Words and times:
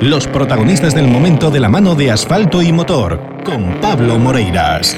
Los 0.00 0.26
protagonistas 0.26 0.94
del 0.94 1.08
momento 1.08 1.50
de 1.50 1.58
la 1.58 1.70
mano 1.70 1.94
de 1.94 2.10
asfalto 2.10 2.60
y 2.60 2.70
motor, 2.70 3.18
con 3.44 3.80
Pablo 3.80 4.18
Moreiras. 4.18 4.94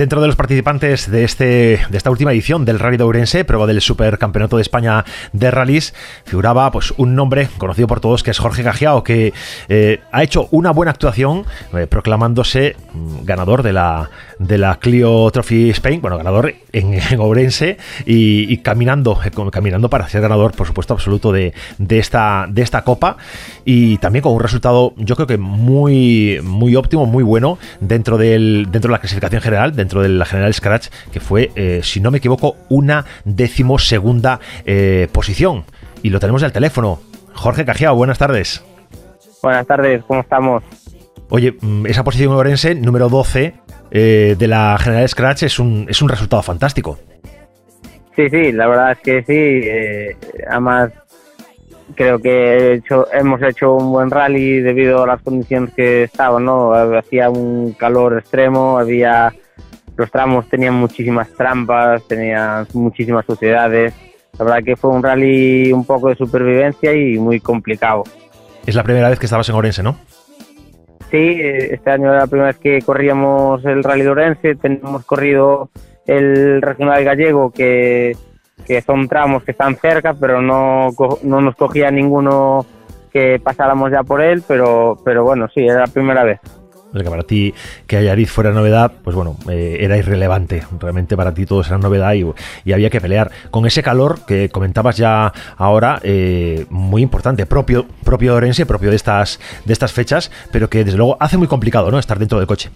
Dentro 0.00 0.22
de 0.22 0.28
los 0.28 0.36
participantes 0.36 1.10
de, 1.10 1.24
este, 1.24 1.44
de 1.90 1.98
esta 1.98 2.10
última 2.10 2.32
edición 2.32 2.64
del 2.64 2.78
Rally 2.78 2.96
de 2.96 3.04
Ourense, 3.04 3.44
prueba 3.44 3.66
del 3.66 3.82
Supercampeonato 3.82 4.56
de 4.56 4.62
España 4.62 5.04
de 5.34 5.50
Rallys, 5.50 5.92
figuraba 6.24 6.72
pues, 6.72 6.94
un 6.96 7.14
nombre 7.14 7.50
conocido 7.58 7.86
por 7.86 8.00
todos 8.00 8.22
que 8.22 8.30
es 8.30 8.38
Jorge 8.38 8.64
Cajiao, 8.64 9.04
que 9.04 9.34
eh, 9.68 10.00
ha 10.10 10.22
hecho 10.22 10.48
una 10.52 10.70
buena 10.70 10.92
actuación 10.92 11.44
eh, 11.76 11.86
proclamándose 11.86 12.76
mm, 12.94 13.26
ganador 13.26 13.62
de 13.62 13.74
la, 13.74 14.08
de 14.38 14.56
la 14.56 14.76
Clio 14.76 15.30
Trophy 15.30 15.68
Spain, 15.68 16.00
bueno, 16.00 16.16
ganador 16.16 16.54
en, 16.72 16.98
Ourense 17.20 17.76
y, 18.06 18.56
caminando, 18.58 19.20
eh, 19.22 19.30
caminando 19.52 19.90
para 19.90 20.08
ser 20.08 20.22
ganador, 20.22 20.52
por 20.52 20.66
supuesto, 20.66 20.94
absoluto 20.94 21.30
de, 21.30 21.52
de, 21.76 21.98
esta, 21.98 22.46
de 22.48 22.62
esta 22.62 22.84
copa 22.84 23.18
y 23.66 23.98
también 23.98 24.22
con 24.22 24.32
un 24.32 24.40
resultado, 24.40 24.94
yo 24.96 25.14
creo 25.14 25.26
que 25.26 25.36
muy, 25.36 26.40
muy 26.42 26.74
óptimo, 26.74 27.04
muy 27.04 27.22
bueno 27.22 27.58
dentro, 27.80 28.16
del, 28.16 28.68
dentro 28.70 28.88
de 28.88 28.92
la 28.92 29.00
clasificación 29.00 29.42
general, 29.42 29.76
dentro 29.76 29.89
dentro 29.90 30.02
de 30.02 30.08
la 30.08 30.24
General 30.24 30.54
Scratch, 30.54 30.88
que 31.12 31.18
fue, 31.18 31.50
eh, 31.56 31.80
si 31.82 32.00
no 32.00 32.12
me 32.12 32.18
equivoco, 32.18 32.56
una 32.68 33.04
decimosegunda 33.24 34.38
eh, 34.64 35.08
posición. 35.12 35.64
Y 36.02 36.10
lo 36.10 36.20
tenemos 36.20 36.44
al 36.44 36.52
teléfono. 36.52 37.00
Jorge 37.34 37.64
Cajiao, 37.64 37.96
buenas 37.96 38.18
tardes. 38.18 38.64
Buenas 39.42 39.66
tardes, 39.66 40.04
¿cómo 40.06 40.20
estamos? 40.20 40.62
Oye, 41.28 41.56
mm, 41.60 41.86
esa 41.86 42.04
posición 42.04 42.32
orense, 42.34 42.76
número 42.76 43.08
12 43.08 43.54
eh, 43.90 44.36
de 44.38 44.46
la 44.46 44.78
General 44.78 45.08
Scratch, 45.08 45.42
es 45.42 45.58
un, 45.58 45.86
es 45.88 46.00
un 46.02 46.08
resultado 46.08 46.42
fantástico. 46.42 46.98
Sí, 48.14 48.28
sí, 48.30 48.52
la 48.52 48.68
verdad 48.68 48.92
es 48.92 48.98
que 48.98 49.24
sí. 49.24 50.46
además, 50.48 50.92
creo 51.96 52.20
que 52.20 52.74
hecho, 52.74 53.08
hemos 53.12 53.42
hecho 53.42 53.74
un 53.74 53.90
buen 53.90 54.10
rally 54.10 54.60
debido 54.60 55.02
a 55.02 55.06
las 55.06 55.22
condiciones 55.22 55.74
que 55.74 56.04
estaban, 56.04 56.44
¿no? 56.44 56.74
Hacía 56.74 57.28
un 57.28 57.72
calor 57.72 58.18
extremo, 58.18 58.78
había 58.78 59.32
los 60.00 60.10
tramos 60.10 60.48
tenían 60.48 60.74
muchísimas 60.74 61.28
trampas, 61.34 62.02
tenían 62.08 62.66
muchísimas 62.72 63.26
suciedades. 63.26 63.92
La 64.38 64.44
verdad 64.46 64.64
que 64.64 64.74
fue 64.74 64.90
un 64.90 65.02
rally 65.02 65.72
un 65.72 65.84
poco 65.84 66.08
de 66.08 66.16
supervivencia 66.16 66.94
y 66.94 67.18
muy 67.18 67.38
complicado. 67.38 68.04
Es 68.66 68.74
la 68.74 68.82
primera 68.82 69.10
vez 69.10 69.18
que 69.18 69.26
estabas 69.26 69.48
en 69.50 69.54
Orense, 69.56 69.82
¿no? 69.82 69.98
Sí, 71.10 71.38
este 71.38 71.90
año 71.90 72.08
era 72.08 72.20
la 72.20 72.26
primera 72.28 72.48
vez 72.48 72.58
que 72.58 72.80
corríamos 72.80 73.62
el 73.66 73.84
rally 73.84 74.02
de 74.02 74.08
Orense. 74.08 74.54
Tenemos 74.54 75.04
corrido 75.04 75.68
el 76.06 76.62
regional 76.62 77.04
gallego, 77.04 77.50
que, 77.50 78.16
que 78.66 78.80
son 78.80 79.06
tramos 79.06 79.42
que 79.42 79.50
están 79.50 79.76
cerca, 79.76 80.14
pero 80.14 80.40
no, 80.40 80.88
no 81.24 81.40
nos 81.42 81.56
cogía 81.56 81.90
ninguno 81.90 82.64
que 83.12 83.38
pasáramos 83.38 83.90
ya 83.90 84.02
por 84.02 84.22
él, 84.22 84.42
pero, 84.48 84.96
pero 85.04 85.24
bueno, 85.24 85.48
sí, 85.52 85.66
era 85.66 85.80
la 85.80 85.86
primera 85.88 86.24
vez 86.24 86.40
que 86.92 87.10
para 87.10 87.22
ti 87.22 87.54
que 87.86 87.96
Ayariz 87.96 88.30
fuera 88.30 88.50
novedad, 88.50 88.92
pues 89.02 89.14
bueno, 89.14 89.36
eh, 89.48 89.78
era 89.80 89.96
irrelevante. 89.96 90.62
Realmente 90.78 91.16
para 91.16 91.32
ti 91.32 91.46
todo 91.46 91.62
era 91.62 91.78
novedad 91.78 92.14
y, 92.14 92.72
había 92.72 92.90
que 92.90 93.00
pelear. 93.00 93.30
Con 93.50 93.66
ese 93.66 93.82
calor 93.82 94.20
que 94.26 94.48
comentabas 94.48 94.96
ya 94.96 95.32
ahora, 95.56 96.00
eh, 96.02 96.66
muy 96.70 97.02
importante, 97.02 97.46
propio, 97.46 97.86
propio 98.04 98.32
de 98.32 98.38
Orense, 98.38 98.66
propio 98.66 98.90
de 98.90 98.96
estas, 98.96 99.40
de 99.64 99.72
estas 99.72 99.92
fechas, 99.92 100.30
pero 100.52 100.68
que 100.68 100.84
desde 100.84 100.96
luego 100.98 101.16
hace 101.20 101.36
muy 101.36 101.48
complicado, 101.48 101.90
¿no? 101.90 101.98
Estar 101.98 102.18
dentro 102.18 102.38
del 102.38 102.46
coche. 102.46 102.70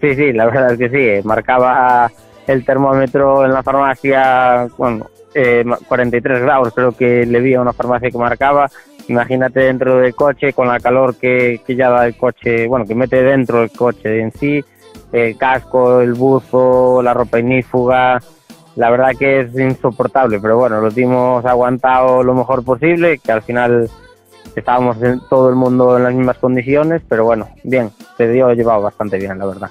Sí, 0.00 0.14
sí, 0.14 0.32
la 0.32 0.46
verdad 0.46 0.72
es 0.72 0.78
que 0.78 0.88
sí. 1.20 1.26
Marcaba 1.26 2.10
el 2.46 2.64
termómetro 2.64 3.44
en 3.44 3.52
la 3.52 3.62
farmacia, 3.62 4.66
bueno, 4.76 5.06
43 5.32 6.38
eh, 6.38 6.40
grados, 6.40 6.72
creo 6.74 6.92
que 6.92 7.24
le 7.24 7.40
vi 7.40 7.54
a 7.54 7.60
una 7.60 7.72
farmacia 7.72 8.10
que 8.10 8.18
marcaba 8.18 8.68
Imagínate 9.12 9.60
dentro 9.60 9.98
del 9.98 10.14
coche 10.14 10.54
con 10.54 10.68
la 10.68 10.80
calor 10.80 11.16
que, 11.16 11.60
ya 11.68 11.90
da 11.90 12.06
el 12.06 12.16
coche, 12.16 12.66
bueno, 12.66 12.86
que 12.86 12.94
mete 12.94 13.22
dentro 13.22 13.62
el 13.62 13.70
coche 13.70 14.20
en 14.20 14.32
sí, 14.32 14.64
el 15.12 15.36
casco, 15.36 16.00
el 16.00 16.14
buzo, 16.14 17.02
la 17.02 17.12
ropa 17.12 17.38
inífuga. 17.38 18.22
La 18.76 18.88
verdad 18.88 19.10
que 19.18 19.40
es 19.40 19.54
insoportable, 19.54 20.40
pero 20.40 20.56
bueno, 20.56 20.80
lo 20.80 20.88
hemos 20.96 21.44
aguantado 21.44 22.22
lo 22.22 22.32
mejor 22.32 22.64
posible, 22.64 23.18
que 23.18 23.32
al 23.32 23.42
final 23.42 23.90
estábamos 24.56 24.96
todo 25.28 25.50
el 25.50 25.56
mundo 25.56 25.98
en 25.98 26.04
las 26.04 26.14
mismas 26.14 26.38
condiciones, 26.38 27.02
pero 27.06 27.26
bueno, 27.26 27.50
bien, 27.64 27.90
se 28.16 28.30
dio 28.32 28.50
llevado 28.54 28.80
bastante 28.80 29.18
bien, 29.18 29.38
la 29.38 29.44
verdad. 29.44 29.70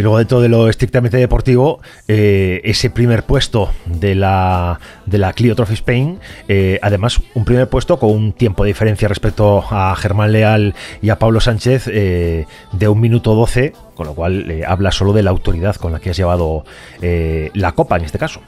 Y 0.00 0.02
luego 0.02 0.16
dentro 0.16 0.40
de 0.40 0.48
lo 0.48 0.70
estrictamente 0.70 1.18
deportivo, 1.18 1.80
eh, 2.08 2.62
ese 2.64 2.88
primer 2.88 3.24
puesto 3.24 3.68
de 3.84 4.14
la, 4.14 4.80
de 5.04 5.18
la 5.18 5.34
Clio 5.34 5.54
Trophy 5.54 5.74
Spain, 5.74 6.18
eh, 6.48 6.78
además 6.80 7.20
un 7.34 7.44
primer 7.44 7.68
puesto 7.68 7.98
con 7.98 8.08
un 8.08 8.32
tiempo 8.32 8.64
de 8.64 8.68
diferencia 8.68 9.08
respecto 9.08 9.62
a 9.70 9.94
Germán 9.96 10.32
Leal 10.32 10.74
y 11.02 11.10
a 11.10 11.18
Pablo 11.18 11.38
Sánchez 11.38 11.86
eh, 11.92 12.46
de 12.72 12.88
un 12.88 12.98
minuto 12.98 13.34
12, 13.34 13.74
con 13.94 14.06
lo 14.06 14.14
cual 14.14 14.64
habla 14.66 14.90
solo 14.90 15.12
de 15.12 15.22
la 15.22 15.32
autoridad 15.32 15.76
con 15.76 15.92
la 15.92 16.00
que 16.00 16.08
has 16.08 16.16
llevado 16.16 16.64
la 17.02 17.72
copa 17.72 17.98
en 17.98 18.04
este 18.04 18.18
caso. 18.18 18.40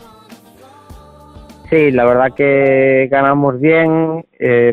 Sí, 1.68 1.90
la 1.90 2.06
verdad 2.06 2.32
que 2.34 3.08
ganamos 3.10 3.60
bien, 3.60 4.24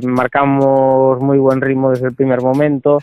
marcamos 0.04 1.20
muy 1.20 1.40
buen 1.40 1.60
ritmo 1.60 1.90
desde 1.90 2.08
el 2.08 2.16
primer 2.16 2.42
momento 2.42 3.00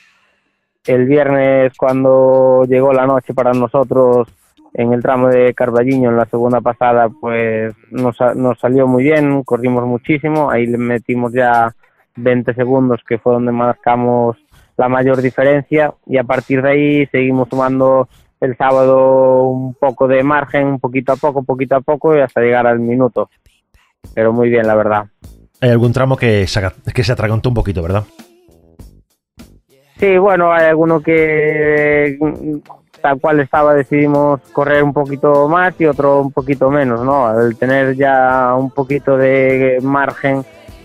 el 0.86 1.06
viernes 1.06 1.72
cuando 1.76 2.64
llegó 2.68 2.92
la 2.92 3.06
noche 3.06 3.34
para 3.34 3.52
nosotros 3.52 4.28
en 4.74 4.92
el 4.92 5.02
tramo 5.02 5.28
de 5.28 5.54
Carballiño 5.54 6.10
en 6.10 6.16
la 6.16 6.26
segunda 6.26 6.60
pasada 6.60 7.08
pues 7.08 7.74
nos, 7.90 8.16
nos 8.36 8.58
salió 8.58 8.86
muy 8.86 9.04
bien, 9.04 9.42
corrimos 9.42 9.84
muchísimo, 9.86 10.50
ahí 10.50 10.66
le 10.66 10.78
metimos 10.78 11.32
ya 11.32 11.74
20 12.16 12.54
segundos 12.54 13.00
que 13.06 13.18
fue 13.18 13.32
donde 13.32 13.52
marcamos 13.52 14.36
la 14.76 14.88
mayor 14.88 15.22
diferencia 15.22 15.94
y 16.06 16.18
a 16.18 16.24
partir 16.24 16.62
de 16.62 16.70
ahí 16.70 17.06
seguimos 17.06 17.48
sumando 17.48 18.08
el 18.40 18.56
sábado 18.56 19.44
un 19.44 19.74
poco 19.74 20.06
de 20.06 20.22
margen, 20.22 20.66
un 20.66 20.80
poquito 20.80 21.12
a 21.12 21.16
poco, 21.16 21.42
poquito 21.42 21.76
a 21.76 21.80
poco 21.80 22.14
y 22.16 22.20
hasta 22.20 22.40
llegar 22.40 22.66
al 22.66 22.78
minuto. 22.78 23.30
Pero 24.14 24.32
muy 24.32 24.50
bien, 24.50 24.66
la 24.66 24.74
verdad. 24.74 25.06
Hay 25.60 25.70
algún 25.70 25.92
tramo 25.92 26.16
que 26.16 26.46
se, 26.46 26.60
que 26.94 27.02
se 27.02 27.12
atragantó 27.12 27.48
un 27.48 27.54
poquito, 27.54 27.82
¿verdad? 27.82 28.04
Sí, 29.98 30.18
bueno, 30.18 30.52
hay 30.52 30.66
alguno 30.66 31.00
que 31.00 32.18
tal 33.00 33.20
cual 33.20 33.40
estaba 33.40 33.74
decidimos 33.74 34.40
correr 34.52 34.82
un 34.82 34.92
poquito 34.92 35.48
más 35.48 35.74
y 35.80 35.86
otro 35.86 36.20
un 36.20 36.32
poquito 36.32 36.70
menos, 36.70 37.02
¿no? 37.02 37.26
Al 37.26 37.56
tener 37.56 37.96
ya 37.96 38.54
un 38.54 38.70
poquito 38.70 39.16
de 39.16 39.78
margen, 39.82 40.44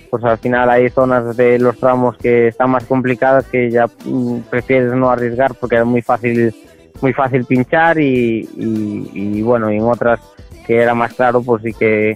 pues 0.10 0.24
al 0.24 0.38
final 0.38 0.70
hay 0.70 0.90
zonas 0.90 1.36
de 1.36 1.60
los 1.60 1.78
tramos 1.78 2.18
que 2.18 2.48
están 2.48 2.70
más 2.70 2.86
complicadas 2.86 3.46
que 3.48 3.70
ya 3.70 3.88
mm, 4.06 4.42
prefieres 4.50 4.94
no 4.94 5.10
arriesgar 5.10 5.56
porque 5.56 5.78
es 5.78 5.86
muy 5.86 6.02
fácil 6.02 6.54
muy 7.02 7.14
fácil 7.14 7.46
pinchar 7.46 8.00
y, 8.00 8.48
y, 8.56 9.42
bueno, 9.42 9.72
y 9.72 9.78
en 9.78 9.84
otras 9.84 10.20
que 10.68 10.78
era 10.78 10.94
más 10.94 11.14
claro, 11.14 11.42
pues 11.42 11.64
sí 11.64 11.74
que 11.74 12.16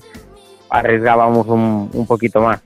arriesgábamos 0.70 1.48
un, 1.48 1.90
un 1.92 2.06
poquito 2.06 2.40
más. 2.40 2.62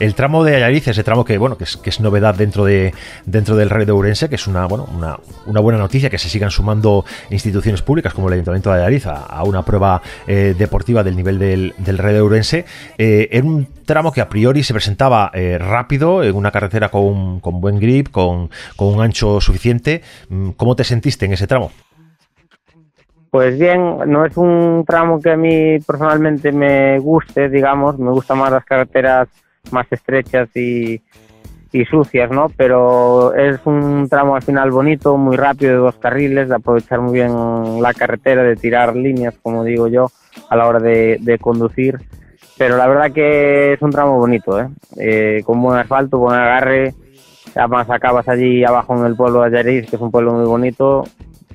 El 0.00 0.14
tramo 0.14 0.44
de 0.44 0.56
Ayariz, 0.56 0.88
ese 0.88 1.04
tramo 1.04 1.26
que 1.26 1.36
bueno 1.36 1.58
que 1.58 1.64
es, 1.64 2.00
novedad 2.00 2.34
dentro 2.34 2.64
de 2.64 2.94
dentro 3.26 3.54
del 3.54 3.68
Rally 3.68 3.84
de 3.84 3.92
Ourense, 3.92 4.30
que 4.30 4.36
es 4.36 4.46
una 4.46 4.64
bueno 4.64 4.88
una, 4.96 5.18
una 5.44 5.60
buena 5.60 5.78
noticia 5.78 6.08
que 6.08 6.16
se 6.16 6.30
sigan 6.30 6.50
sumando 6.50 7.04
instituciones 7.28 7.82
públicas 7.82 8.14
como 8.14 8.28
el 8.28 8.32
Ayuntamiento 8.32 8.70
de 8.70 8.76
Ayariz 8.76 9.06
a, 9.06 9.44
una 9.44 9.62
prueba 9.62 10.00
eh, 10.26 10.54
deportiva 10.56 11.04
del 11.04 11.16
nivel 11.16 11.38
del, 11.38 11.74
del 11.76 11.98
Rally 11.98 12.14
de 12.14 12.20
Ourense. 12.22 12.64
Eh, 12.96 13.42
un 13.44 13.68
tramo 13.84 14.10
que 14.10 14.22
a 14.22 14.28
priori 14.30 14.62
se 14.62 14.72
presentaba 14.72 15.30
eh, 15.34 15.58
rápido, 15.58 16.22
en 16.22 16.34
una 16.34 16.50
carretera 16.50 16.88
con, 16.88 17.40
con 17.40 17.60
buen 17.60 17.78
grip, 17.78 18.08
con, 18.10 18.48
con 18.76 18.88
un 18.94 19.02
ancho 19.02 19.38
suficiente. 19.42 20.00
Mm, 20.30 20.52
¿Cómo 20.52 20.76
te 20.76 20.84
sentiste 20.84 21.26
en 21.26 21.34
ese 21.34 21.46
tramo? 21.46 21.72
Pues 23.30 23.58
bien, 23.58 23.98
no 24.06 24.24
es 24.24 24.34
un 24.38 24.82
tramo 24.86 25.20
que 25.20 25.32
a 25.32 25.36
mí 25.36 25.78
personalmente 25.80 26.52
me 26.52 26.98
guste, 27.00 27.50
digamos, 27.50 27.98
me 27.98 28.10
gustan 28.10 28.38
más 28.38 28.50
las 28.50 28.64
carreteras 28.64 29.28
más 29.70 29.86
estrechas 29.90 30.48
y, 30.56 31.00
sucias, 31.88 32.30
¿no? 32.30 32.48
Pero 32.56 33.34
es 33.34 33.60
un 33.64 34.08
tramo 34.08 34.34
al 34.34 34.42
final 34.42 34.70
bonito, 34.70 35.16
muy 35.16 35.36
rápido, 35.36 35.72
de 35.72 35.78
dos 35.78 35.94
carriles, 35.96 36.48
de 36.48 36.56
aprovechar 36.56 37.00
muy 37.00 37.12
bien 37.12 37.80
la 37.80 37.94
carretera, 37.94 38.42
de 38.42 38.56
tirar 38.56 38.96
líneas, 38.96 39.34
como 39.40 39.62
digo 39.64 39.86
yo, 39.86 40.10
a 40.48 40.56
la 40.56 40.66
hora 40.66 40.80
de, 40.80 41.38
conducir. 41.40 41.98
Pero 42.58 42.76
la 42.76 42.88
verdad 42.88 43.12
que 43.12 43.72
es 43.74 43.82
un 43.82 43.90
tramo 43.90 44.18
bonito, 44.18 44.60
¿eh? 44.60 44.68
¿eh? 44.96 45.42
con 45.44 45.62
buen 45.62 45.78
asfalto, 45.78 46.18
buen 46.18 46.38
agarre. 46.38 46.92
Además 47.54 47.88
acabas 47.88 48.28
allí 48.28 48.64
abajo 48.64 48.96
en 48.98 49.06
el 49.06 49.16
pueblo 49.16 49.40
de 49.40 49.46
Ayariz, 49.46 49.88
que 49.88 49.96
es 49.96 50.02
un 50.02 50.10
pueblo 50.10 50.34
muy 50.34 50.44
bonito. 50.44 51.04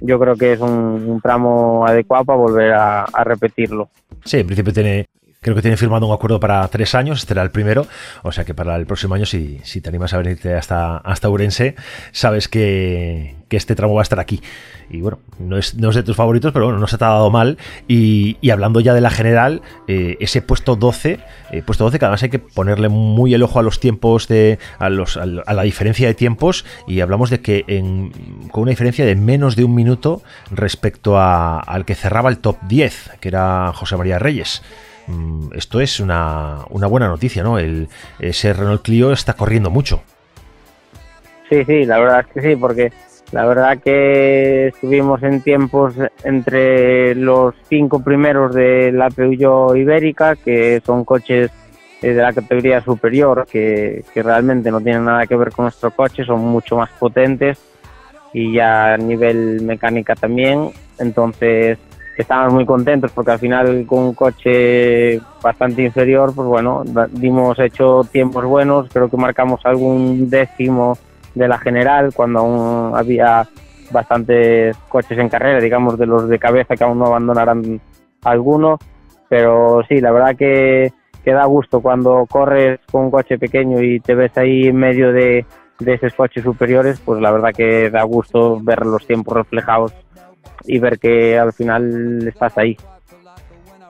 Yo 0.02 0.20
creo 0.20 0.36
que 0.36 0.54
es 0.54 0.60
un, 0.60 1.20
tramo 1.22 1.86
adecuado 1.86 2.26
para 2.26 2.40
volver 2.40 2.74
a, 2.74 3.04
a 3.04 3.24
repetirlo. 3.24 3.90
Sí, 4.24 4.40
en 4.40 4.48
principio 4.48 4.74
tiene 4.74 5.08
creo 5.46 5.54
que 5.54 5.62
tiene 5.62 5.78
firmado 5.78 6.08
un 6.08 6.14
acuerdo 6.16 6.40
para 6.40 6.68
tres 6.70 6.96
años, 6.96 7.20
este 7.20 7.34
era 7.34 7.44
el 7.44 7.52
primero, 7.52 7.86
o 8.24 8.32
sea 8.32 8.46
que 8.46 8.56
para 8.56 8.76
el 8.78 8.88
próximo 8.88 9.14
año, 9.14 9.28
si, 9.28 9.60
si 9.64 9.80
te 9.80 9.90
animas 9.90 10.12
a 10.16 10.18
venirte 10.18 10.56
hasta, 10.56 10.98
hasta 10.98 11.30
Urense, 11.30 11.76
sabes 12.12 12.48
que, 12.48 13.36
que 13.48 13.56
este 13.56 13.76
tramo 13.76 13.94
va 13.94 14.02
a 14.02 14.04
estar 14.04 14.20
aquí. 14.20 14.42
Y 14.90 15.02
bueno, 15.02 15.20
no 15.38 15.60
es, 15.60 15.76
no 15.76 15.92
es 15.92 15.96
de 15.96 16.02
tus 16.02 16.16
favoritos, 16.16 16.52
pero 16.52 16.66
bueno, 16.66 16.80
no 16.80 16.88
se 16.88 16.98
te 16.98 17.06
ha 17.06 17.10
dado 17.10 17.30
mal. 17.30 17.60
Y, 17.88 18.38
y 18.42 18.50
hablando 18.50 18.80
ya 18.80 18.96
de 18.96 19.02
la 19.02 19.12
general, 19.12 19.62
eh, 19.88 20.18
ese 20.20 20.42
puesto 20.42 20.76
12, 20.76 21.20
eh, 21.52 21.62
puesto 21.64 21.84
12, 21.84 22.00
que 22.00 22.06
además 22.06 22.24
hay 22.24 22.30
que 22.30 22.40
ponerle 22.40 22.90
muy 22.90 23.36
el 23.36 23.44
ojo 23.44 23.60
a 23.60 23.62
los 23.62 23.80
tiempos, 23.80 24.28
de, 24.28 24.58
a, 24.80 24.90
los, 24.90 25.16
a, 25.16 25.28
la 25.28 25.62
diferencia 25.62 26.08
de 26.08 26.16
tiempos. 26.16 26.66
Y 26.88 27.02
hablamos 27.02 27.30
de 27.30 27.42
que 27.42 27.66
en, 27.68 28.50
con 28.52 28.64
una 28.64 28.72
diferencia 28.72 29.06
de 29.06 29.16
menos 29.16 29.56
de 29.56 29.64
un 29.64 29.76
minuto 29.76 30.24
respecto 30.50 31.20
a, 31.20 31.60
al 31.60 31.86
que 31.86 31.94
cerraba 31.94 32.32
el 32.32 32.40
top 32.40 32.58
10, 32.68 33.12
que 33.20 33.28
era 33.28 33.72
José 33.76 33.96
María 33.96 34.18
Reyes 34.18 34.64
esto 35.54 35.82
es 35.82 36.00
una, 36.00 36.60
una, 36.70 36.88
buena 36.88 37.08
noticia, 37.08 37.44
¿no? 37.44 37.60
El, 37.60 37.88
ese 38.20 38.54
Renault 38.54 38.82
Clio 38.82 39.12
está 39.12 39.34
corriendo 39.34 39.70
mucho. 39.70 40.02
Sí, 41.50 41.64
sí, 41.66 41.86
la 41.86 42.00
verdad 42.00 42.22
es 42.22 42.28
que 42.28 42.42
sí, 42.42 42.56
porque 42.56 42.92
la 43.32 43.46
verdad 43.46 43.78
que 43.80 44.68
estuvimos 44.68 45.22
en 45.24 45.42
tiempos 45.42 45.94
entre 46.24 47.16
los 47.16 47.54
cinco 47.70 48.04
primeros 48.04 48.54
de 48.54 48.92
la 48.92 49.10
Peugeot 49.10 49.76
Ibérica, 49.76 50.36
que 50.36 50.82
son 50.86 51.04
coches 51.04 51.52
de 52.02 52.14
la 52.14 52.34
categoría 52.34 52.82
superior, 52.82 53.48
que, 53.50 54.04
realmente 54.16 54.72
no 54.72 54.80
tienen 54.82 55.06
nada 55.06 55.26
que 55.26 55.36
ver 55.36 55.52
con 55.52 55.66
nuestro 55.66 55.92
coche, 55.92 56.24
son 56.24 56.40
mucho 56.42 56.78
más 56.78 56.90
potentes 56.92 57.60
y 58.34 58.54
ya 58.54 58.94
a 58.94 58.98
nivel 58.98 59.62
mecánica 59.62 60.16
también. 60.16 60.70
Entonces 61.00 61.78
estamos 62.22 62.54
muy 62.54 62.66
contentos 62.66 63.12
porque 63.12 63.32
al 63.32 63.40
final 63.40 63.86
con 63.86 64.00
un 64.00 64.14
coche 64.14 65.20
bastante 65.42 65.84
inferior, 65.84 66.34
pues 66.36 66.48
bueno, 66.48 66.84
dimos 67.12 67.60
hecho 67.60 68.02
tiempos 68.12 68.46
buenos, 68.46 68.90
creo 68.92 69.10
que 69.10 69.18
marcamos 69.18 69.62
algún 69.66 70.30
décimo 70.30 70.98
de 71.34 71.48
la 71.48 71.58
general, 71.58 72.14
cuando 72.14 72.40
aún 72.40 72.96
había 72.96 73.48
bastantes 73.92 74.76
coches 74.90 75.18
en 75.18 75.30
carrera, 75.30 75.60
digamos, 75.60 75.98
de 75.98 76.06
los 76.06 76.28
de 76.30 76.40
cabeza 76.40 76.76
que 76.76 76.84
aún 76.84 77.00
no 77.00 77.06
abandonarán 77.06 77.80
alguno. 78.24 78.80
Pero 79.28 79.82
sí, 79.88 80.00
la 80.00 80.12
verdad 80.12 80.36
que, 80.36 80.94
que 81.24 81.32
da 81.32 81.46
gusto 81.46 81.82
cuando 81.82 82.26
corres 82.30 82.80
con 82.92 83.06
un 83.06 83.12
coche 83.12 83.38
pequeño 83.38 83.82
y 83.82 84.00
te 84.00 84.16
ves 84.16 84.38
ahí 84.38 84.68
en 84.68 84.78
medio 84.78 85.12
de, 85.12 85.46
de 85.80 85.94
esos 85.94 86.14
coches 86.14 86.44
superiores, 86.44 87.02
pues 87.04 87.22
la 87.22 87.32
verdad 87.32 87.52
que 87.54 87.90
da 87.90 88.04
gusto 88.04 88.60
ver 88.62 88.86
los 88.86 89.06
tiempos 89.06 89.36
reflejados 89.36 89.94
y 90.66 90.80
ver 90.80 91.00
que 91.00 91.38
al 91.38 91.54
final 91.54 92.28
estás 92.28 92.58
ahí. 92.58 92.78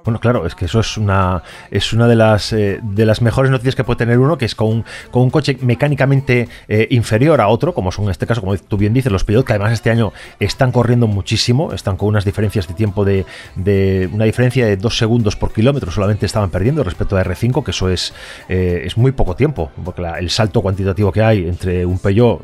Bueno, 0.06 0.20
claro, 0.20 0.46
es 0.46 0.54
que 0.54 0.66
eso 0.66 0.80
es 0.80 0.98
una 0.98 1.42
es 1.72 1.92
una 1.92 2.08
de 2.08 2.16
las 2.16 2.54
eh, 2.54 2.80
de 2.84 3.06
las 3.08 3.24
mejores 3.24 3.50
noticias 3.50 3.76
que 3.76 3.84
puede 3.84 3.98
tener 3.98 4.20
uno, 4.20 4.38
que 4.38 4.46
es 4.46 4.54
con, 4.54 4.86
con 5.10 5.24
un 5.24 5.32
coche 5.32 5.58
mecánicamente 5.62 6.48
eh, 6.68 6.88
inferior 6.92 7.42
a 7.42 7.48
otro, 7.48 7.74
como 7.74 7.92
son 7.92 8.06
en 8.06 8.12
este 8.12 8.28
caso, 8.28 8.40
como 8.40 8.56
tú 8.56 8.78
bien 8.78 8.94
dices, 8.94 9.12
los 9.12 9.24
pilotos 9.24 9.46
que 9.46 9.54
además 9.54 9.74
este 9.74 9.90
año 9.90 10.14
están 10.40 10.72
corriendo 10.72 11.08
muchísimo, 11.08 11.74
están 11.74 11.98
con 11.98 12.10
unas 12.10 12.24
diferencias 12.24 12.68
de 12.68 12.76
tiempo 12.76 13.04
de, 13.04 13.26
de 13.56 14.08
una 14.14 14.26
diferencia 14.26 14.68
de 14.68 14.78
dos 14.78 14.96
segundos 14.96 15.36
por 15.36 15.52
kilómetro, 15.52 15.90
solamente 15.90 16.28
estaban 16.28 16.52
perdiendo 16.52 16.84
respecto 16.84 17.18
a 17.18 17.24
R5, 17.24 17.64
que 17.64 17.72
eso 17.72 17.90
es, 17.90 18.14
eh, 18.48 18.84
es 18.86 18.98
muy 18.98 19.12
poco 19.12 19.36
tiempo, 19.36 19.72
porque 19.84 20.04
el 20.20 20.30
salto 20.30 20.62
cuantitativo 20.62 21.12
que 21.12 21.24
hay 21.24 21.48
entre 21.48 21.84
un 21.84 21.98
Peugeot 21.98 22.42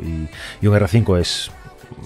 y 0.62 0.66
un 0.68 0.76
R5 0.76 1.20
es 1.20 1.52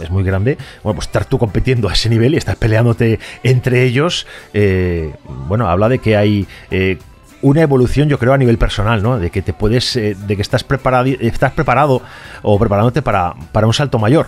es 0.01 0.09
muy 0.09 0.23
grande, 0.23 0.57
bueno, 0.83 0.95
pues 0.95 1.07
estar 1.07 1.25
tú 1.25 1.37
compitiendo 1.37 1.89
a 1.89 1.93
ese 1.93 2.09
nivel 2.09 2.33
y 2.33 2.37
estás 2.37 2.55
peleándote 2.55 3.19
entre 3.43 3.83
ellos, 3.83 4.27
eh, 4.53 5.13
bueno, 5.47 5.67
habla 5.67 5.89
de 5.89 5.99
que 5.99 6.17
hay... 6.17 6.47
Eh, 6.71 6.97
una 7.41 7.61
evolución, 7.61 8.09
yo 8.09 8.17
creo, 8.17 8.33
a 8.33 8.39
nivel 8.39 8.57
personal, 8.57 9.03
¿no? 9.03 9.19
De 9.19 9.29
que 9.29 9.43
te 9.43 9.53
puedes, 9.53 9.95
eh, 9.97 10.15
de 10.15 10.35
que 10.35 10.41
estás 10.41 10.63
preparado, 10.63 11.05
estás 11.19 11.51
preparado 11.51 12.01
o 12.41 12.57
preparándote 12.57 13.03
para, 13.03 13.35
para 13.51 13.67
un 13.67 13.73
salto 13.73 13.99
mayor. 13.99 14.25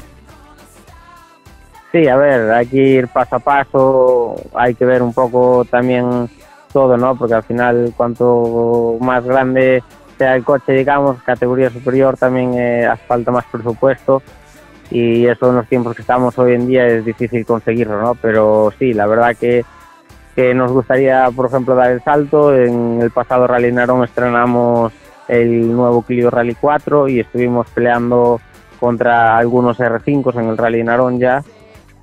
Sí, 1.91 2.07
a 2.07 2.15
ver, 2.15 2.51
hay 2.51 2.67
que 2.67 2.77
ir 2.77 3.07
paso 3.07 3.37
a 3.37 3.39
paso, 3.39 4.35
hay 4.53 4.75
que 4.75 4.85
ver 4.85 5.01
un 5.01 5.13
poco 5.13 5.65
también 5.65 6.29
todo, 6.71 6.95
¿no? 6.95 7.15
Porque 7.15 7.33
al 7.33 7.43
final, 7.43 7.93
cuanto 7.97 8.97
más 8.99 9.23
grande 9.23 9.81
sea 10.17 10.35
el 10.35 10.43
coche, 10.43 10.73
digamos, 10.73 11.21
categoría 11.23 11.71
superior, 11.71 12.17
también 12.17 12.53
eh, 12.53 12.85
hace 12.85 13.03
falta 13.05 13.31
más 13.31 13.45
presupuesto 13.45 14.21
y 14.89 15.25
eso 15.25 15.49
en 15.49 15.55
los 15.57 15.67
tiempos 15.67 15.95
que 15.95 16.01
estamos 16.01 16.37
hoy 16.37 16.53
en 16.53 16.67
día 16.67 16.87
es 16.87 17.05
difícil 17.05 17.45
conseguirlo, 17.45 18.01
¿no? 18.01 18.15
Pero 18.15 18.71
sí, 18.79 18.93
la 18.93 19.05
verdad 19.05 19.35
que, 19.35 19.65
que 20.35 20.53
nos 20.53 20.71
gustaría, 20.71 21.29
por 21.35 21.47
ejemplo, 21.47 21.75
dar 21.75 21.91
el 21.91 22.01
salto. 22.01 22.55
En 22.55 23.01
el 23.01 23.11
pasado 23.11 23.47
Rally 23.47 23.71
Narón 23.71 24.03
estrenamos 24.03 24.93
el 25.27 25.73
nuevo 25.75 26.01
Clio 26.03 26.29
Rally 26.29 26.55
4 26.55 27.09
y 27.09 27.19
estuvimos 27.19 27.67
peleando 27.71 28.39
contra 28.79 29.37
algunos 29.37 29.79
R5 29.79 30.39
en 30.39 30.49
el 30.49 30.57
Rally 30.57 30.83
Narón 30.83 31.19
ya 31.19 31.43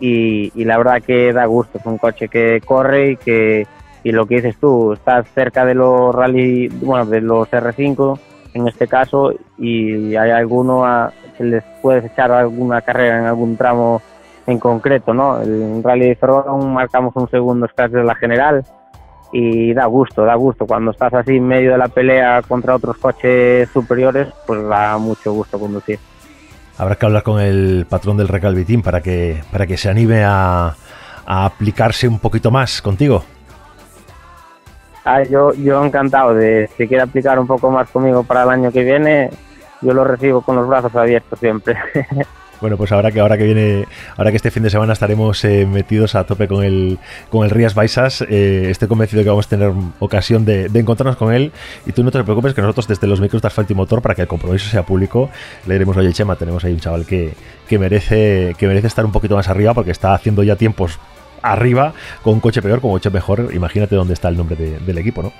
y, 0.00 0.52
y, 0.54 0.64
la 0.64 0.76
verdad 0.76 1.02
que 1.02 1.32
da 1.32 1.46
gusto, 1.46 1.78
es 1.78 1.86
un 1.86 1.98
coche 1.98 2.28
que 2.28 2.60
corre 2.64 3.12
y 3.12 3.16
que 3.16 3.66
y 4.02 4.12
lo 4.12 4.26
que 4.26 4.36
dices 4.36 4.56
tú, 4.60 4.92
estás 4.92 5.26
cerca 5.34 5.64
de 5.64 5.74
los 5.74 6.14
Rally, 6.14 6.68
bueno, 6.68 7.06
de 7.06 7.22
los 7.22 7.48
R5 7.48 8.18
en 8.54 8.68
este 8.68 8.86
caso 8.86 9.34
y 9.58 10.14
hay 10.16 10.30
alguno 10.30 10.86
a, 10.86 11.12
que 11.36 11.44
les 11.44 11.64
puedes 11.82 12.04
echar 12.04 12.30
alguna 12.30 12.80
carrera 12.80 13.18
en 13.18 13.26
algún 13.26 13.56
tramo 13.56 14.00
en 14.46 14.58
concreto, 14.58 15.12
¿no? 15.12 15.40
El 15.40 15.82
Rally 15.82 16.08
de 16.08 16.16
Ferrol 16.16 16.64
marcamos 16.66 17.14
un 17.16 17.28
segundo 17.28 17.66
escaso 17.66 17.96
de 17.96 18.04
la 18.04 18.14
general 18.14 18.64
y 19.32 19.74
da 19.74 19.86
gusto, 19.86 20.24
da 20.24 20.34
gusto. 20.36 20.66
Cuando 20.66 20.92
estás 20.92 21.12
así 21.14 21.36
en 21.36 21.48
medio 21.48 21.72
de 21.72 21.78
la 21.78 21.88
pelea 21.88 22.42
contra 22.42 22.76
otros 22.76 22.96
coches 22.98 23.68
superiores, 23.70 24.28
pues 24.46 24.66
da 24.66 24.96
mucho 24.98 25.32
gusto 25.32 25.58
conducir. 25.58 25.98
Habrá 26.78 26.96
que 26.96 27.06
hablar 27.06 27.22
con 27.22 27.40
el 27.40 27.86
patrón 27.88 28.16
del 28.16 28.28
Recalvitín 28.28 28.82
para 28.82 29.00
que, 29.00 29.42
para 29.50 29.66
que 29.66 29.76
se 29.76 29.88
anime 29.88 30.24
a, 30.24 30.74
a 31.26 31.44
aplicarse 31.44 32.06
un 32.06 32.18
poquito 32.18 32.50
más 32.50 32.82
contigo. 32.82 33.24
Ah, 35.04 35.22
yo, 35.22 35.52
yo 35.54 35.84
encantado 35.84 36.34
de 36.34 36.68
si 36.76 36.88
quiere 36.88 37.02
aplicar 37.02 37.38
un 37.38 37.46
poco 37.46 37.70
más 37.70 37.90
conmigo 37.90 38.22
para 38.24 38.44
el 38.44 38.48
año 38.50 38.72
que 38.72 38.82
viene, 38.82 39.30
yo 39.82 39.92
lo 39.92 40.04
recibo 40.04 40.40
con 40.40 40.56
los 40.56 40.66
brazos 40.66 40.94
abiertos 40.96 41.38
siempre. 41.38 41.76
Bueno, 42.60 42.78
pues 42.78 42.92
ahora 42.92 43.10
que 43.10 43.20
ahora 43.20 43.36
que 43.36 43.44
viene, 43.44 43.86
ahora 44.16 44.30
que 44.30 44.36
este 44.36 44.50
fin 44.50 44.62
de 44.62 44.70
semana 44.70 44.94
estaremos 44.94 45.44
eh, 45.44 45.66
metidos 45.66 46.14
a 46.14 46.24
tope 46.24 46.48
con 46.48 46.64
el 46.64 46.98
con 47.28 47.44
el 47.44 47.50
Rías 47.50 47.74
Baisas, 47.74 48.22
eh, 48.22 48.68
estoy 48.70 48.88
convencido 48.88 49.22
que 49.22 49.28
vamos 49.28 49.46
a 49.46 49.48
tener 49.50 49.70
ocasión 49.98 50.46
de, 50.46 50.70
encontrarnos 50.72 51.16
con 51.16 51.34
él. 51.34 51.52
Y 51.84 51.92
tú 51.92 52.02
no 52.02 52.10
te 52.10 52.24
preocupes 52.24 52.54
que 52.54 52.62
nosotros 52.62 52.88
desde 52.88 53.06
los 53.06 53.20
micros 53.20 53.42
de 53.42 53.48
asfalto 53.48 53.74
y 53.74 53.76
motor, 53.76 54.00
para 54.00 54.14
que 54.14 54.22
el 54.22 54.28
compromiso 54.28 54.70
sea 54.70 54.82
público, 54.82 55.28
le 55.66 55.74
diremos, 55.74 55.94
oye 55.98 56.10
Chema, 56.14 56.36
tenemos 56.36 56.64
ahí 56.64 56.72
un 56.72 56.80
chaval 56.80 57.04
que, 57.04 57.34
que 57.68 57.78
merece, 57.78 58.54
que 58.56 58.66
merece 58.66 58.86
estar 58.86 59.04
un 59.04 59.12
poquito 59.12 59.36
más 59.36 59.48
arriba 59.48 59.74
porque 59.74 59.90
está 59.90 60.14
haciendo 60.14 60.42
ya 60.42 60.56
tiempos 60.56 60.98
arriba 61.44 61.92
con 62.22 62.34
un 62.34 62.40
coche 62.40 62.62
peor, 62.62 62.80
con 62.80 62.90
un 62.90 62.96
coche 62.96 63.10
mejor. 63.10 63.50
Imagínate 63.52 63.94
dónde 63.94 64.14
está 64.14 64.28
el 64.28 64.36
nombre 64.36 64.56
del 64.56 64.98
equipo, 64.98 65.22
¿no? 65.22 65.32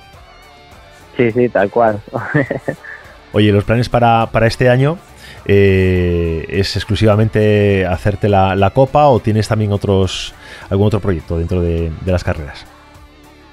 Sí, 1.16 1.30
sí, 1.30 1.48
tal 1.48 1.70
cual. 1.70 2.00
Oye, 3.32 3.50
los 3.50 3.64
planes 3.64 3.88
para, 3.88 4.28
para 4.30 4.46
este 4.46 4.68
año, 4.68 4.98
eh, 5.46 6.44
¿es 6.48 6.76
exclusivamente 6.76 7.86
hacerte 7.86 8.28
la, 8.28 8.54
la, 8.54 8.70
copa 8.70 9.08
o 9.08 9.18
tienes 9.18 9.48
también 9.48 9.72
otros 9.72 10.34
algún 10.70 10.86
otro 10.86 11.00
proyecto 11.00 11.38
dentro 11.38 11.60
de, 11.60 11.90
de, 12.04 12.12
las 12.12 12.22
carreras? 12.22 12.64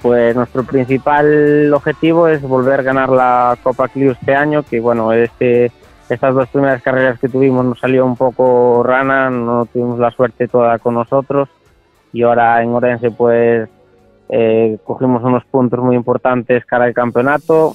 Pues 0.00 0.36
nuestro 0.36 0.64
principal 0.64 1.72
objetivo 1.74 2.28
es 2.28 2.42
volver 2.42 2.80
a 2.80 2.82
ganar 2.82 3.08
la 3.08 3.56
Copa 3.62 3.88
Clio 3.88 4.12
este 4.12 4.34
año, 4.34 4.62
que 4.62 4.80
bueno, 4.80 5.12
este, 5.12 5.70
estas 6.08 6.34
dos 6.34 6.48
primeras 6.48 6.82
carreras 6.82 7.18
que 7.20 7.28
tuvimos 7.28 7.64
nos 7.64 7.78
salió 7.78 8.04
un 8.04 8.16
poco 8.16 8.82
rana, 8.84 9.30
no 9.30 9.66
tuvimos 9.66 9.98
la 9.98 10.10
suerte 10.10 10.48
toda 10.48 10.78
con 10.78 10.94
nosotros 10.94 11.48
y 12.12 12.22
ahora 12.22 12.62
en 12.62 12.70
Orense 12.70 13.10
pues 13.10 13.68
eh, 14.28 14.78
cogimos 14.84 15.22
unos 15.22 15.44
puntos 15.46 15.80
muy 15.80 15.96
importantes 15.96 16.64
cara 16.64 16.84
al 16.84 16.94
campeonato 16.94 17.74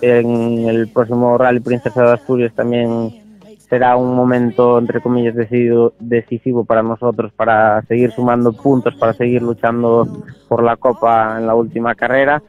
en 0.00 0.68
el 0.68 0.88
próximo 0.88 1.36
Rally 1.38 1.60
Princesa 1.60 2.02
de 2.02 2.12
Asturias 2.12 2.52
también 2.54 3.26
será 3.68 3.96
un 3.96 4.14
momento, 4.14 4.78
entre 4.78 5.00
comillas, 5.00 5.34
decidido, 5.34 5.94
decisivo 5.98 6.64
para 6.64 6.82
nosotros 6.82 7.32
para 7.32 7.82
seguir 7.82 8.12
sumando 8.12 8.52
puntos, 8.52 8.94
para 8.94 9.12
seguir 9.12 9.42
luchando 9.42 10.06
por 10.48 10.62
la 10.62 10.76
Copa 10.76 11.36
en 11.38 11.46
la 11.46 11.54
última 11.54 11.94
carrera. 11.94 12.42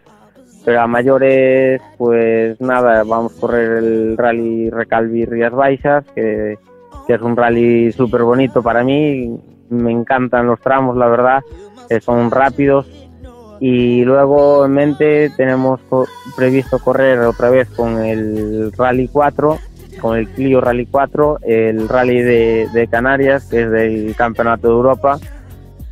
Pero 0.64 0.82
a 0.82 0.88
mayores, 0.88 1.82
pues 1.98 2.60
nada, 2.60 3.04
vamos 3.04 3.38
a 3.38 3.40
correr 3.40 3.84
el 3.84 4.18
Rally 4.18 4.70
Recalvi 4.70 5.26
Rías 5.26 5.54
Baixas, 5.54 6.06
que, 6.14 6.58
que 7.08 7.14
es 7.14 7.22
un 7.22 7.38
rally 7.38 7.92
súper 7.94 8.24
bonito 8.24 8.62
para 8.62 8.84
mí. 8.84 9.40
Me 9.70 9.92
encantan 9.92 10.48
los 10.48 10.60
tramos, 10.60 10.96
la 10.98 11.08
verdad, 11.08 11.42
son 12.02 12.32
rápidos, 12.32 12.88
y 13.60 14.04
luego 14.04 14.66
en 14.66 14.72
mente 14.72 15.32
tenemos 15.36 15.80
previsto 16.36 16.80
correr 16.80 17.20
otra 17.20 17.50
vez 17.50 17.68
con 17.70 18.04
el 18.04 18.72
Rally 18.74 19.08
4, 19.08 19.58
con 20.00 20.18
el 20.18 20.28
Clio 20.30 20.62
Rally 20.62 20.86
4, 20.86 21.40
el 21.42 21.90
Rally 21.90 22.22
de, 22.22 22.88
Canarias, 22.90 23.46
que 23.50 23.64
es 23.64 23.72
del 23.72 24.16
Campeonato 24.16 24.68
de 24.68 24.74
Europa, 24.74 25.20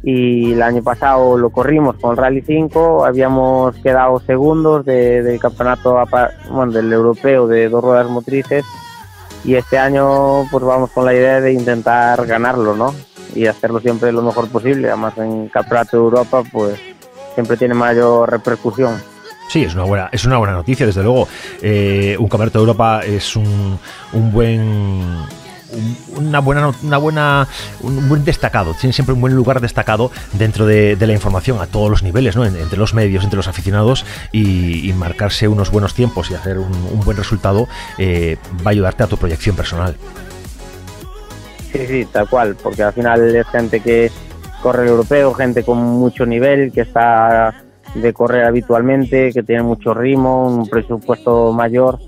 y 0.04 0.54
el 0.54 0.62
año 0.62 0.84
pasado 0.84 1.38
lo 1.38 1.50
corrimos 1.50 1.96
con 1.96 2.16
Rally 2.16 2.44
5, 2.46 3.06
habíamos 3.06 3.76
quedado 3.78 4.20
segundos 4.20 4.86
del 4.86 5.40
campeonato 5.40 5.98
del 6.72 6.94
europeo 6.94 7.48
de 7.48 7.70
dos 7.70 7.84
ruedas 7.84 8.08
motrices. 8.08 8.64
Y 9.44 9.56
este 9.56 9.78
año 9.78 10.48
pues 10.52 10.64
vamos 10.64 10.92
con 10.92 11.06
la 11.06 11.14
idea 11.14 11.42
de 11.42 11.54
intentar 11.54 12.24
ganarlo, 12.26 12.76
¿no? 12.76 12.94
Y 13.36 13.48
hacerlo 13.48 13.80
siempre 13.80 14.12
lo 14.12 14.22
mejor 14.22 14.48
posible, 14.48 14.88
además 14.88 15.18
en 15.18 15.50
campeonato 15.50 15.98
de 15.98 16.04
Europa 16.04 16.44
pues 16.52 16.80
siempre 17.34 17.58
tiene 17.58 17.74
mayor 17.74 18.32
repercusión. 18.32 18.96
Sí, 19.50 19.64
es 19.64 19.76
una 19.76 19.84
buena, 19.84 20.10
es 20.12 20.26
una 20.26 20.38
buena 20.38 20.54
noticia, 20.54 20.86
desde 20.86 21.04
luego. 21.04 21.28
Eh, 21.62 22.16
un 22.18 22.28
campeonato 22.28 22.60
de 22.60 22.64
Europa 22.64 23.02
es 23.06 23.36
un, 23.36 23.78
un 24.14 24.32
buen 24.32 25.26
una 26.16 26.40
buena, 26.40 26.72
una 26.84 26.98
buena, 26.98 27.48
un 27.82 28.08
buen 28.08 28.24
destacado, 28.24 28.74
tiene 28.74 28.94
siempre 28.94 29.14
un 29.14 29.22
buen 29.22 29.36
lugar 29.36 29.62
destacado 29.62 30.12
dentro 30.34 30.66
de, 30.66 30.98
la 31.00 31.14
información 31.14 31.60
a 31.62 31.68
todos 31.68 31.90
los 31.90 32.04
niveles, 32.04 32.36
¿no? 32.36 32.46
entre 32.46 32.78
los 32.78 32.94
medios, 32.94 33.24
entre 33.24 33.38
los 33.38 33.48
aficionados 33.48 34.06
y, 34.32 34.94
marcarse 34.96 35.48
unos 35.48 35.72
buenos 35.72 35.94
tiempos 35.94 36.32
y 36.32 36.36
hacer 36.36 36.58
un, 36.58 37.02
buen 37.04 37.18
resultado 37.18 37.68
eh, 37.98 38.38
va 38.66 38.68
a 38.68 38.70
ayudarte 38.70 39.04
a 39.04 39.08
tu 39.08 39.18
proyección 39.18 39.56
personal. 39.56 39.96
Sí, 41.76 41.88
sí, 41.88 42.06
tal 42.06 42.30
cual, 42.30 42.56
porque 42.64 42.84
al 42.84 42.94
final 42.94 43.36
es 43.36 43.46
gente 43.48 43.82
que 43.82 44.10
corre 44.64 44.84
el 44.84 44.90
europeo, 44.90 45.34
gente 45.34 45.64
con 45.64 45.78
mucho 45.78 46.26
nivel, 46.26 46.72
que 46.72 46.82
está 46.82 47.54
de 47.94 48.14
correr 48.14 48.46
habitualmente, 48.46 49.34
que 49.34 49.44
tiene 49.44 49.62
mucho 49.64 49.94
ritmo, 49.94 50.48
un 50.48 50.70
presupuesto 50.70 51.52
mayor 51.52 52.00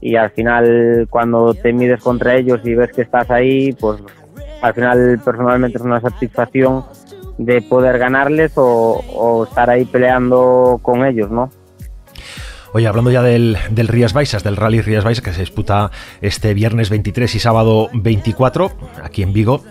y 0.00 0.14
al 0.14 0.30
final 0.30 1.08
cuando 1.10 1.54
te 1.54 1.72
mides 1.72 2.00
contra 2.00 2.36
ellos 2.36 2.60
y 2.62 2.74
ves 2.74 2.92
que 2.92 3.02
estás 3.02 3.28
ahí, 3.32 3.72
pues 3.72 4.00
al 4.62 4.74
final 4.74 5.20
personalmente 5.24 5.78
es 5.78 5.84
una 5.84 6.00
satisfacción 6.00 6.84
de 7.36 7.62
poder 7.62 7.98
ganarles 7.98 8.52
o, 8.54 9.44
estar 9.48 9.70
ahí 9.70 9.86
peleando 9.86 10.78
con 10.82 11.04
ellos, 11.04 11.30
¿no? 11.32 11.50
Oye, 12.72 12.86
hablando 12.86 13.10
ya 13.10 13.22
del, 13.22 13.56
Rías 13.88 14.12
Baixas, 14.12 14.44
del 14.44 14.56
Rally 14.56 14.80
Rías 14.80 15.02
Baixas, 15.02 15.24
que 15.24 15.32
se 15.32 15.40
disputa 15.40 15.90
este 16.20 16.54
viernes 16.54 16.88
23 16.88 17.34
y 17.34 17.38
sábado 17.40 17.88
24, 17.92 18.70
aquí 19.02 19.22
en 19.24 19.32
Vigo, 19.32 19.64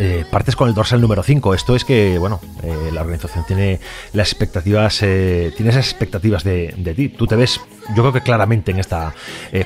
eh, 0.00 0.24
partes 0.28 0.56
con 0.56 0.68
el 0.68 0.74
dorsal 0.74 1.00
número 1.00 1.22
5. 1.22 1.54
Esto 1.54 1.76
es 1.76 1.84
que, 1.84 2.18
bueno, 2.18 2.40
eh, 2.64 2.90
la 2.92 3.02
organización 3.02 3.44
tiene 3.46 3.78
las 4.12 4.32
expectativas, 4.32 5.00
eh, 5.02 5.52
tiene 5.56 5.70
esas 5.70 5.88
expectativas 5.88 6.42
de, 6.42 6.92
ti. 6.96 7.08
Tú 7.08 7.28
te 7.28 7.36
ves, 7.36 7.60
yo 7.94 8.02
creo 8.02 8.12
que 8.12 8.20
claramente 8.20 8.72
en 8.72 8.80
esta, 8.80 9.14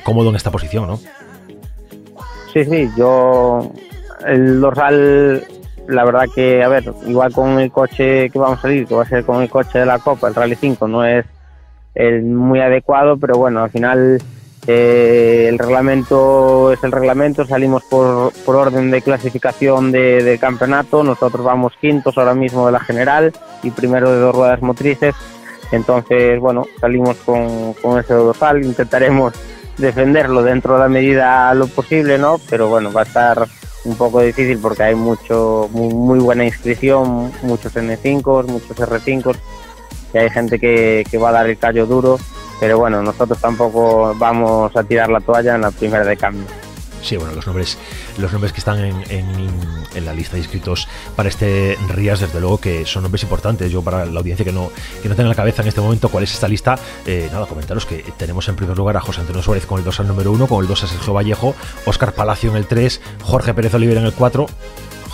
cómodo 0.03 0.29
en 0.29 0.35
esta 0.35 0.51
posición, 0.51 0.87
¿no? 0.87 0.99
Sí, 2.53 2.65
sí, 2.65 2.87
yo 2.95 3.71
el 4.27 4.61
dorsal, 4.61 5.43
la 5.87 6.05
verdad 6.05 6.25
que, 6.35 6.63
a 6.63 6.67
ver, 6.67 6.83
igual 7.07 7.33
con 7.33 7.59
el 7.59 7.71
coche 7.71 8.29
que 8.29 8.37
vamos 8.37 8.59
a 8.59 8.61
salir, 8.61 8.85
que 8.85 8.93
va 8.93 9.01
a 9.01 9.09
ser 9.09 9.25
con 9.25 9.41
el 9.41 9.49
coche 9.49 9.79
de 9.79 9.87
la 9.87 9.97
Copa, 9.97 10.27
el 10.27 10.35
Rally 10.35 10.55
5, 10.55 10.87
no 10.87 11.03
es 11.03 11.25
el 11.95 12.23
muy 12.23 12.59
adecuado, 12.59 13.17
pero 13.17 13.35
bueno, 13.35 13.63
al 13.63 13.69
final 13.69 14.21
eh, 14.65 15.47
el 15.49 15.59
reglamento 15.59 16.71
es 16.71 16.83
el 16.83 16.91
reglamento, 16.91 17.45
salimos 17.45 17.83
por, 17.83 18.31
por 18.45 18.55
orden 18.55 18.91
de 18.91 19.01
clasificación 19.01 19.91
de, 19.91 20.37
campeonato, 20.39 21.03
nosotros 21.03 21.43
vamos 21.43 21.73
quintos 21.81 22.17
ahora 22.17 22.33
mismo 22.33 22.65
de 22.65 22.71
la 22.71 22.79
general 22.79 23.33
y 23.61 23.71
primero 23.71 24.11
de 24.11 24.19
dos 24.19 24.33
ruedas 24.33 24.61
motrices, 24.61 25.15
entonces 25.71 26.39
bueno, 26.39 26.65
salimos 26.79 27.17
con, 27.17 27.75
ese 27.99 28.13
dorsal, 28.13 28.63
intentaremos 28.63 29.33
defenderlo 29.77 30.43
dentro 30.43 30.75
de 30.75 30.79
la 30.79 30.87
medida 30.87 31.53
lo 31.53 31.67
posible, 31.67 32.17
¿no? 32.17 32.39
Pero 32.49 32.69
bueno, 32.69 32.93
va 32.93 33.01
a 33.01 33.05
estar 33.05 33.47
un 33.83 33.97
poco 33.97 34.21
difícil 34.21 34.59
porque 34.59 34.83
hay 34.83 34.95
mucho 34.95 35.67
muy, 35.73 36.19
buena 36.19 36.45
inscripción, 36.45 37.33
muchos 37.41 37.75
N5, 37.75 38.45
muchos 38.45 38.77
R5 38.77 39.35
y 40.13 40.17
hay 40.17 40.29
gente 40.29 40.59
que, 40.59 41.03
que 41.09 41.17
va 41.17 41.29
a 41.29 41.33
dar 41.33 41.49
el 41.49 41.57
callo 41.57 41.85
duro 41.85 42.19
pero 42.63 42.79
bueno, 42.79 43.03
nosotros 43.03 43.37
tampoco 43.39 44.15
vamos 44.17 44.73
a 44.75 44.83
tirar 44.83 45.09
la 45.09 45.19
toalla 45.19 45.55
en 45.55 45.61
la 45.61 45.71
primera 45.71 46.05
de 46.05 46.15
cambio. 46.15 46.45
Sí, 47.01 47.17
bueno, 47.17 47.33
los 47.33 47.45
nombres, 47.45 47.77
los 48.17 48.31
nombres 48.31 48.53
que 48.53 48.59
están 48.59 48.79
en, 48.79 50.05
la 50.05 50.13
lista 50.13 50.33
de 50.33 50.39
inscritos 50.39 50.87
para 51.17 51.27
este 51.27 51.77
RIAS, 51.89 52.21
desde 52.21 52.39
luego 52.39 52.59
que 52.59 52.85
son 52.85 53.03
nombres 53.03 53.21
importantes. 53.23 53.69
Yo, 53.69 53.81
para 53.81 54.05
la 54.05 54.17
audiencia 54.17 54.45
que 54.45 54.53
no, 54.53 54.71
que 55.01 55.09
no 55.09 55.15
tenga 55.15 55.23
en 55.23 55.29
la 55.29 55.35
cabeza 55.35 55.61
en 55.61 55.67
este 55.67 55.81
momento 55.81 56.07
cuál 56.07 56.23
es 56.23 56.33
esta 56.33 56.47
lista, 56.47 56.79
eh, 57.05 57.27
nada, 57.33 57.45
comentaros 57.45 57.85
que 57.85 58.05
tenemos 58.17 58.47
en 58.47 58.55
primer 58.55 58.77
lugar 58.77 58.95
a 58.95 59.01
José 59.01 59.19
Antonio 59.19 59.43
Suárez 59.43 59.65
con 59.65 59.79
el 59.79 59.83
2 59.83 59.99
al 59.99 60.07
número 60.07 60.31
1, 60.31 60.47
con 60.47 60.61
el 60.61 60.67
2 60.69 60.83
a 60.85 60.87
Sergio 60.87 61.13
Vallejo, 61.13 61.55
Óscar 61.85 62.13
Palacio 62.13 62.49
en 62.51 62.55
el 62.55 62.65
3, 62.65 63.01
Jorge 63.23 63.53
Pérez 63.53 63.73
Oliver 63.73 63.97
en 63.97 64.05
el 64.05 64.13
4, 64.13 64.45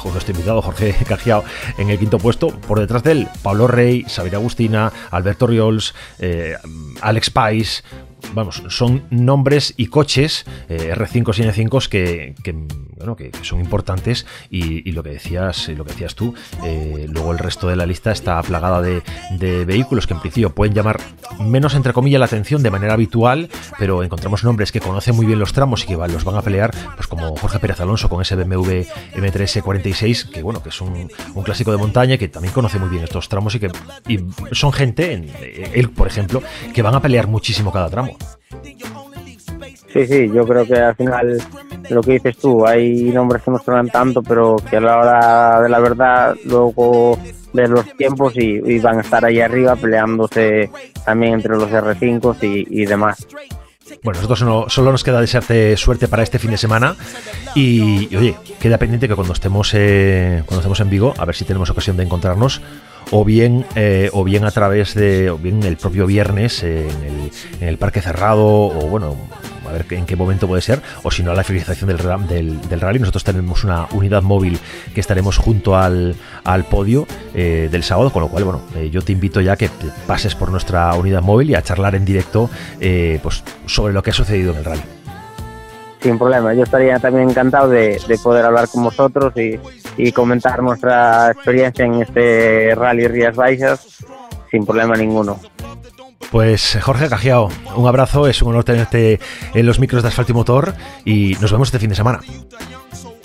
nuestro 0.06 0.32
invitado 0.32 0.62
Jorge 0.62 0.96
Cajiao 1.08 1.44
en 1.78 1.90
el 1.90 2.00
quinto 2.00 2.18
puesto. 2.18 2.50
Por 2.50 2.80
detrás 2.80 3.04
de 3.04 3.12
él, 3.12 3.28
Pablo 3.44 3.68
Rey, 3.68 4.06
Xavier 4.08 4.36
Agustina, 4.36 4.92
Alberto 5.12 5.48
Riols, 5.48 5.94
eh, 6.20 6.56
Alex 7.02 7.30
Pais, 7.30 7.84
vamos, 8.34 8.64
son 8.70 9.04
nombres 9.10 9.74
y 9.78 9.88
coches 9.88 10.46
eh, 10.70 10.94
R5 10.96 11.38
y 11.38 11.44
N5 11.44 11.88
que, 11.88 12.36
que, 12.44 12.56
bueno, 13.00 13.16
que, 13.16 13.32
son 13.42 13.62
importantes 13.62 14.26
y, 14.50 14.92
lo 14.92 15.02
que 15.04 15.12
decías, 15.12 15.70
lo 15.70 15.86
que 15.86 15.92
decías 15.92 16.16
tú, 16.16 16.36
eh, 16.64 17.08
luego 17.10 17.32
el 17.32 17.40
resto 17.40 17.68
de 17.68 17.76
la 17.76 17.86
lista 17.86 18.12
está 18.12 18.42
plagada 18.44 18.82
de, 18.82 19.02
vehículos 19.66 20.06
que 20.06 20.14
en 20.14 20.20
principio 20.20 20.54
pueden 20.54 20.74
llamar 20.74 21.00
menos 21.40 21.76
entre 21.76 21.94
comillas 21.94 22.20
la 22.20 22.26
atención 22.26 22.62
de 22.62 22.70
manera 22.70 22.94
habitual, 22.94 23.50
pero 23.78 24.04
encontramos 24.04 24.44
nombres 24.44 24.72
que 24.72 24.82
conocen 24.82 25.16
muy 25.16 25.26
bien 25.26 25.40
los 25.40 25.54
tramos 25.54 25.84
y 25.84 25.88
que 25.88 25.96
los 25.96 26.24
van 26.24 26.36
a 26.36 26.42
pelear, 26.42 26.72
pues 26.96 27.08
como 27.08 27.36
Jorge 27.36 27.60
Pérez 27.60 27.80
Alonso 27.80 28.10
con 28.10 28.22
ese 28.22 28.36
BMW 28.36 28.84
M3 29.14 29.62
46, 29.62 30.26
que 30.26 30.44
bueno, 30.44 30.62
que 30.62 30.70
es 30.70 30.82
un, 30.82 31.10
clásico 31.44 31.72
de 31.72 31.78
montaña 31.78 32.18
que 32.18 32.28
también 32.28 32.54
conoce 32.54 32.80
muy 32.80 32.90
bien 32.90 33.04
estos 33.04 33.30
tramos 33.30 33.56
y 33.56 33.60
que 33.60 33.72
son 34.52 34.74
gente, 34.74 35.14
él 35.74 35.90
por 35.92 36.08
ejemplo, 36.08 36.44
que 36.74 36.82
van 36.82 36.96
a 36.96 37.02
pelear 37.02 37.28
muchísimo 37.28 37.72
cada 37.72 37.90
tramo. 37.90 38.18
Sí, 39.94 40.06
sí, 40.06 40.30
yo 40.32 40.46
creo 40.46 40.66
que 40.66 40.76
al 40.76 40.96
final 40.96 41.42
lo 41.90 42.02
que 42.02 42.14
dices 42.14 42.38
tú, 42.38 42.66
hay 42.66 43.12
nombres 43.12 43.44
que 43.44 43.52
no 43.52 43.60
suenan 43.60 43.90
tanto, 43.90 44.22
pero 44.22 44.58
que 44.70 44.78
a 44.78 44.82
la 44.82 44.98
hora 44.98 45.62
de 45.62 45.70
la 45.70 45.80
verdad 45.80 46.36
luego 46.46 47.18
de 47.54 47.68
los 47.68 47.86
tiempos 47.98 48.34
y, 48.36 48.80
van 48.80 49.00
a 49.00 49.02
estar 49.02 49.26
ahí 49.26 49.40
arriba 49.40 49.76
peleándose 49.76 50.70
también 51.06 51.34
entre 51.34 51.56
los 51.56 51.70
R5 51.70 52.68
y, 52.70 52.86
demás. 52.86 53.26
Bueno, 54.04 54.22
nosotros 54.22 54.72
solo, 54.72 54.92
nos 54.92 55.04
queda 55.04 55.20
desearte 55.20 55.76
suerte 55.76 56.08
para 56.08 56.22
este 56.22 56.38
fin 56.38 56.52
de 56.52 56.58
semana 56.58 56.96
y, 57.56 58.16
oye, 58.16 58.36
queda 58.60 58.78
pendiente 58.78 59.08
que 59.08 59.16
cuando 59.16 59.34
estemos, 59.34 59.72
eh, 59.74 60.44
cuando 60.46 60.60
estemos 60.60 60.80
en 60.80 60.90
Vigo, 60.92 61.14
a 61.18 61.26
ver 61.26 61.36
si 61.36 61.44
tenemos 61.46 61.72
ocasión 61.72 61.98
de 61.98 62.04
encontrarnos, 62.04 62.62
o 63.12 63.26
bien, 63.26 63.66
eh, 63.76 64.12
o 64.14 64.24
bien 64.24 64.46
a 64.46 64.52
través 64.52 64.94
de, 64.94 65.32
o 65.32 65.38
bien 65.38 65.64
el 65.64 65.78
propio 65.78 66.06
viernes 66.06 66.62
en, 66.62 66.86
el, 67.04 67.32
en 67.60 67.68
el 67.68 67.78
parque 67.80 68.02
cerrado, 68.02 68.46
o 68.46 68.88
bueno, 68.88 69.16
a 69.70 69.72
ver 69.72 69.86
en 69.92 70.06
qué 70.06 70.16
momento 70.16 70.48
puede 70.48 70.62
ser, 70.62 70.82
o 71.04 71.12
si 71.12 71.24
no, 71.24 71.32
a 71.32 71.36
la 71.36 71.44
finalización 71.44 71.90
del, 71.90 72.28
del, 72.28 72.70
del, 72.70 72.82
rally. 72.82 73.00
Nosotros 73.00 73.24
tenemos 73.24 73.64
una 73.64 73.88
unidad 73.92 74.22
móvil 74.22 74.60
que 74.94 75.00
estaremos 75.00 75.38
junto 75.38 75.78
al, 75.78 76.16
al 76.44 76.66
podio 76.66 77.08
eh, 77.34 77.70
del 77.72 77.84
sábado, 77.84 78.12
con 78.12 78.22
lo 78.22 78.28
cual, 78.30 78.44
bueno, 78.44 78.62
eh, 78.76 78.90
yo 78.90 79.02
te 79.02 79.12
invito 79.12 79.42
ya 79.42 79.56
que 79.56 79.70
pases 80.08 80.36
por 80.36 80.52
nuestra 80.52 80.94
unidad 80.96 81.22
móvil 81.22 81.50
y 81.50 81.56
a 81.56 81.62
charlar 81.62 81.96
en 81.96 82.06
directo 82.06 82.50
pues, 82.80 83.44
sobre 83.66 83.94
lo 83.94 84.04
que 84.04 84.10
ha 84.10 84.14
sucedido 84.14 84.52
en 84.52 84.58
el 84.58 84.66
rally 84.66 84.82
sin 86.02 86.18
problema. 86.18 86.54
Yo 86.54 86.64
estaría 86.64 86.98
también 87.00 87.30
encantado 87.30 87.70
de, 87.70 88.00
poder 88.24 88.46
hablar 88.46 88.68
con 88.70 88.84
vosotros 88.84 89.34
y, 89.36 89.60
y, 89.98 90.12
comentar 90.12 90.64
nuestra 90.64 91.32
experiencia 91.32 91.86
en 91.86 91.96
este 91.96 92.74
Rally 92.76 93.08
Rías 93.08 93.36
Baixas 93.36 94.06
sin 94.50 94.66
problema 94.66 94.96
ninguno. 94.96 95.40
Pues 96.32 96.78
Jorge 96.82 97.10
Cajiao, 97.10 97.50
un 97.76 97.88
abrazo, 97.88 98.28
es 98.28 98.42
un 98.42 98.50
honor 98.50 98.64
tenerte 98.64 99.20
en 99.54 99.66
los 99.66 99.80
micros 99.80 100.04
de 100.04 100.10
asfalto 100.10 100.32
y 100.32 100.36
motor 100.36 100.74
y 101.04 101.36
nos 101.42 101.52
vemos 101.52 101.70
este 101.70 101.80
fin 101.80 101.90
de 101.90 101.96
semana. 101.96 102.20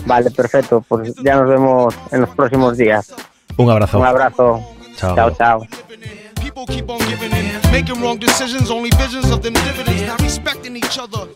Vale, 0.07 0.31
perfecto, 0.31 0.85
pues 0.89 1.15
ya 1.23 1.37
nos 1.37 1.49
vemos 1.49 1.95
en 2.13 2.23
los 2.23 2.31
próximos 2.31 2.77
días. 2.77 3.15
Un 3.57 3.71
abrazo. 3.71 3.99
Un 3.99 4.07
abrazo. 4.07 4.61
Chao, 4.97 5.15
chao. 5.17 5.31
chao. 5.37 5.67
making 7.73 8.01
wrong 8.01 8.19
decisions, 8.19 8.71
only 8.71 8.91
visions 8.91 9.31
of 9.31 9.43
them 9.43 9.53
dividends, 9.55 10.03
not 10.03 10.21
respecting 10.21 10.77
each 10.77 10.99
other. 10.99 11.29